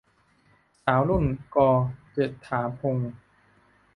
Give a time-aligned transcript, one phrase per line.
[0.83, 1.25] สาวรุ่น-
[1.55, 1.57] ก
[2.13, 3.11] เจษฎาพงศ์